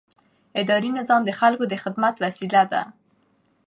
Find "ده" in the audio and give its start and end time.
2.71-2.81